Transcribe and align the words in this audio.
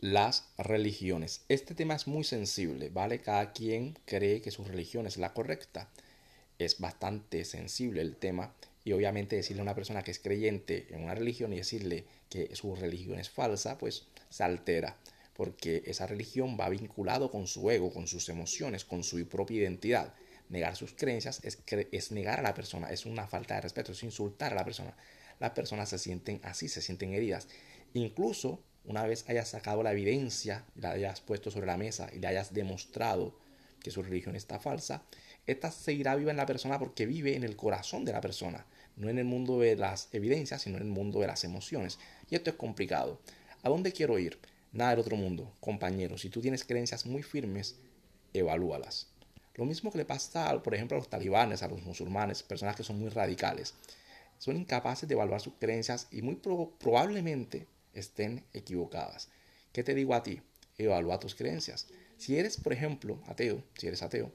las 0.00 0.48
religiones. 0.56 1.42
Este 1.48 1.74
tema 1.74 1.94
es 1.94 2.06
muy 2.06 2.24
sensible, 2.24 2.88
¿vale? 2.88 3.20
Cada 3.20 3.52
quien 3.52 3.98
cree 4.06 4.40
que 4.40 4.50
su 4.50 4.64
religión 4.64 5.06
es 5.06 5.18
la 5.18 5.34
correcta. 5.34 5.90
Es 6.58 6.80
bastante 6.80 7.44
sensible 7.44 8.00
el 8.00 8.16
tema 8.16 8.54
y 8.82 8.92
obviamente 8.92 9.36
decirle 9.36 9.60
a 9.60 9.64
una 9.64 9.74
persona 9.74 10.02
que 10.02 10.10
es 10.10 10.18
creyente 10.18 10.86
en 10.90 11.04
una 11.04 11.14
religión 11.14 11.52
y 11.52 11.56
decirle 11.56 12.06
que 12.30 12.54
su 12.56 12.74
religión 12.74 13.18
es 13.18 13.28
falsa, 13.28 13.76
pues 13.76 14.06
se 14.30 14.42
altera, 14.42 14.96
porque 15.34 15.82
esa 15.84 16.06
religión 16.06 16.56
va 16.58 16.70
vinculado 16.70 17.30
con 17.30 17.46
su 17.46 17.70
ego, 17.70 17.92
con 17.92 18.06
sus 18.06 18.28
emociones, 18.30 18.86
con 18.86 19.04
su 19.04 19.26
propia 19.28 19.58
identidad. 19.58 20.14
Negar 20.48 20.76
sus 20.76 20.94
creencias 20.94 21.40
es, 21.44 21.58
es 21.92 22.10
negar 22.10 22.40
a 22.40 22.42
la 22.42 22.54
persona, 22.54 22.88
es 22.88 23.04
una 23.04 23.26
falta 23.26 23.54
de 23.54 23.60
respeto, 23.60 23.92
es 23.92 24.02
insultar 24.02 24.52
a 24.52 24.56
la 24.56 24.64
persona. 24.64 24.96
Las 25.38 25.50
personas 25.50 25.90
se 25.90 25.98
sienten 25.98 26.40
así, 26.42 26.68
se 26.68 26.82
sienten 26.82 27.12
heridas. 27.12 27.48
Incluso 27.92 28.62
una 28.84 29.04
vez 29.04 29.24
hayas 29.28 29.48
sacado 29.48 29.82
la 29.82 29.92
evidencia, 29.92 30.64
la 30.74 30.92
hayas 30.92 31.20
puesto 31.20 31.50
sobre 31.50 31.66
la 31.66 31.76
mesa 31.76 32.08
y 32.12 32.18
le 32.18 32.26
hayas 32.26 32.52
demostrado 32.52 33.34
que 33.80 33.90
su 33.90 34.02
religión 34.02 34.36
está 34.36 34.58
falsa, 34.58 35.02
esta 35.46 35.70
seguirá 35.70 36.14
viva 36.16 36.30
en 36.30 36.36
la 36.36 36.46
persona 36.46 36.78
porque 36.78 37.06
vive 37.06 37.34
en 37.34 37.44
el 37.44 37.56
corazón 37.56 38.04
de 38.04 38.12
la 38.12 38.20
persona, 38.20 38.66
no 38.96 39.08
en 39.08 39.18
el 39.18 39.24
mundo 39.24 39.58
de 39.60 39.76
las 39.76 40.08
evidencias, 40.12 40.62
sino 40.62 40.76
en 40.76 40.82
el 40.82 40.88
mundo 40.88 41.20
de 41.20 41.26
las 41.26 41.44
emociones. 41.44 41.98
Y 42.28 42.34
esto 42.34 42.50
es 42.50 42.56
complicado. 42.56 43.20
¿A 43.62 43.68
dónde 43.68 43.92
quiero 43.92 44.18
ir? 44.18 44.38
Nada 44.72 44.90
del 44.90 45.00
otro 45.00 45.16
mundo. 45.16 45.52
Compañeros, 45.60 46.20
si 46.20 46.30
tú 46.30 46.40
tienes 46.40 46.64
creencias 46.64 47.06
muy 47.06 47.22
firmes, 47.22 47.76
evalúalas. 48.32 49.08
Lo 49.54 49.64
mismo 49.64 49.90
que 49.90 49.98
le 49.98 50.04
pasa, 50.04 50.62
por 50.62 50.74
ejemplo, 50.74 50.96
a 50.96 51.00
los 51.00 51.10
talibanes, 51.10 51.62
a 51.62 51.68
los 51.68 51.82
musulmanes, 51.82 52.42
personas 52.42 52.76
que 52.76 52.84
son 52.84 52.98
muy 52.98 53.08
radicales. 53.08 53.74
Son 54.38 54.56
incapaces 54.56 55.08
de 55.08 55.14
evaluar 55.14 55.40
sus 55.40 55.54
creencias 55.58 56.06
y 56.10 56.22
muy 56.22 56.36
probablemente 56.36 57.66
estén 57.94 58.44
equivocadas. 58.52 59.28
¿Qué 59.72 59.82
te 59.84 59.94
digo 59.94 60.14
a 60.14 60.22
ti? 60.22 60.42
Evalúa 60.78 61.20
tus 61.20 61.34
creencias. 61.34 61.86
Si 62.16 62.38
eres, 62.38 62.56
por 62.56 62.72
ejemplo, 62.72 63.22
ateo, 63.26 63.64
si 63.78 63.86
eres 63.86 64.02
ateo, 64.02 64.32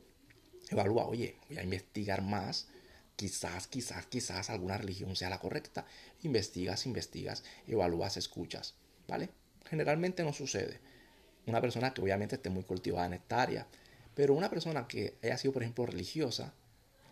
evalúa, 0.70 1.06
oye, 1.06 1.36
voy 1.50 1.58
a 1.58 1.64
investigar 1.64 2.22
más. 2.22 2.68
Quizás, 3.16 3.68
quizás, 3.68 4.06
quizás 4.08 4.50
alguna 4.50 4.78
religión 4.78 5.16
sea 5.16 5.30
la 5.30 5.40
correcta. 5.40 5.86
Investigas, 6.24 6.86
investigas, 6.86 7.44
evalúas, 7.68 8.18
escuchas. 8.18 8.76
¿Vale? 9.08 9.30
Generalmente 9.70 10.24
no 10.24 10.34
sucede. 10.34 10.80
Una 11.46 11.62
persona 11.62 11.94
que 11.94 12.02
obviamente 12.02 12.36
esté 12.36 12.50
muy 12.50 12.64
cultivada 12.64 13.06
en 13.06 13.14
esta 13.14 13.42
área. 13.42 13.68
Pero 14.16 14.34
una 14.34 14.50
persona 14.50 14.88
que 14.88 15.16
haya 15.22 15.38
sido, 15.38 15.54
por 15.54 15.64
ejemplo, 15.64 15.86
religiosa, 15.86 16.54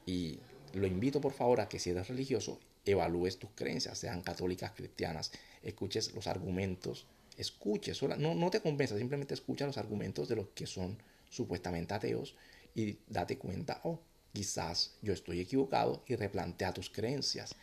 y 0.05 0.39
lo 0.73 0.87
invito 0.87 1.21
por 1.21 1.33
favor 1.33 1.61
a 1.61 1.69
que 1.69 1.79
si 1.79 1.91
eres 1.91 2.07
religioso, 2.07 2.59
evalúes 2.85 3.39
tus 3.39 3.51
creencias, 3.55 3.97
sean 3.97 4.21
católicas, 4.21 4.71
cristianas, 4.71 5.31
escuches 5.61 6.13
los 6.13 6.27
argumentos, 6.27 7.05
escuches, 7.37 8.01
no, 8.03 8.35
no 8.35 8.49
te 8.49 8.61
convenzas, 8.61 8.99
simplemente 8.99 9.33
escucha 9.33 9.65
los 9.65 9.77
argumentos 9.77 10.27
de 10.27 10.35
los 10.35 10.49
que 10.49 10.67
son 10.67 10.97
supuestamente 11.29 11.93
ateos 11.93 12.35
y 12.75 12.97
date 13.07 13.37
cuenta, 13.37 13.79
oh, 13.83 13.99
quizás 14.33 14.95
yo 15.01 15.13
estoy 15.13 15.39
equivocado 15.39 16.03
y 16.07 16.15
replantea 16.15 16.73
tus 16.73 16.89
creencias. 16.89 17.55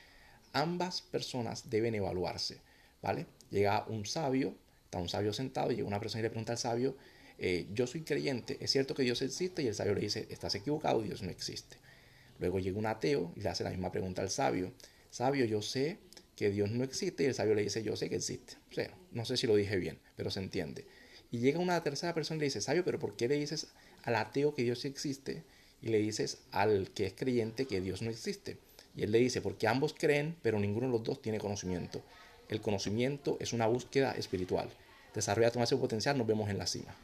Ambas 0.53 1.03
personas 1.03 1.71
deben 1.71 1.95
evaluarse, 1.95 2.59
¿vale? 3.03 3.27
Llega 3.51 3.85
un 3.89 4.07
sabio, 4.07 4.55
está 4.85 4.99
un 4.99 5.09
sabio 5.09 5.33
sentado 5.33 5.71
llega 5.71 5.87
una 5.87 6.01
persona 6.01 6.21
y 6.21 6.23
le 6.23 6.31
pregunta 6.31 6.53
al 6.53 6.59
sabio, 6.59 6.97
eh, 7.39 7.69
yo 7.73 7.87
soy 7.87 8.03
creyente, 8.03 8.59
es 8.61 8.71
cierto 8.71 8.95
que 8.95 9.03
Dios 9.03 9.23
existe 9.23 9.63
y 9.63 9.69
el 9.69 9.75
sabio 9.75 9.95
le 9.95 10.03
dice, 10.03 10.27
estás 10.31 10.55
equivocado, 10.55 11.03
Dios 11.03 11.23
no 11.23 11.31
existe. 11.31 11.77
Luego 12.39 12.59
llega 12.59 12.79
un 12.79 12.87
ateo 12.87 13.33
y 13.37 13.41
le 13.41 13.49
hace 13.49 13.65
la 13.65 13.71
misma 13.71 13.93
pregunta 13.93 14.23
al 14.23 14.31
sabio, 14.31 14.73
sabio, 15.11 15.45
yo 15.45 15.63
sé 15.63 15.99
que 16.37 16.51
Dios 16.51 16.71
no 16.71 16.85
existe 16.85 17.23
y 17.23 17.27
el 17.27 17.35
sabio 17.35 17.55
le 17.55 17.63
dice, 17.63 17.83
yo 17.83 17.97
sé 17.97 18.09
que 18.09 18.17
existe. 18.17 18.55
No 19.13 19.25
sé 19.25 19.37
si 19.37 19.47
lo 19.47 19.57
dije 19.57 19.77
bien, 19.77 19.99
pero 20.17 20.31
se 20.31 20.41
entiende. 20.41 20.87
Y 21.31 21.39
llega 21.39 21.59
una 21.59 21.83
tercera 21.83 22.15
persona 22.15 22.39
y 22.39 22.41
le 22.41 22.45
dice, 22.47 22.61
sabio, 22.61 22.85
pero 22.85 22.99
¿por 22.99 23.17
qué 23.17 23.29
le 23.29 23.37
dices 23.37 23.69
al 24.03 24.17
ateo 24.17 24.55
que 24.55 24.63
Dios 24.63 24.85
existe 24.85 25.45
y 25.83 25.89
le 25.89 25.99
dices 25.99 26.39
al 26.51 26.91
que 26.91 27.07
es 27.07 27.13
creyente 27.13 27.67
que 27.67 27.81
Dios 27.81 28.03
no 28.03 28.11
existe? 28.11 28.59
Y 28.97 29.03
él 29.03 29.13
le 29.13 29.19
dice, 29.19 29.41
porque 29.41 29.69
ambos 29.69 29.95
creen, 29.95 30.37
pero 30.43 30.59
ninguno 30.59 30.87
de 30.87 30.93
los 30.93 31.05
dos 31.05 31.23
tiene 31.23 31.39
conocimiento. 31.39 32.03
El 32.49 32.61
conocimiento 32.61 33.37
es 33.41 33.53
una 33.53 33.67
búsqueda 33.67 34.13
espiritual. 34.13 34.69
Desarrolla 35.15 35.53
tu 35.53 35.59
máximo 35.59 35.81
potencial, 35.81 36.19
nos 36.19 36.27
vemos 36.27 36.51
en 36.51 36.59
la 36.59 36.67
cima. 36.67 36.95